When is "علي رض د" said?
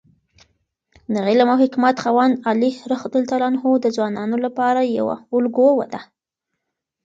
2.49-3.85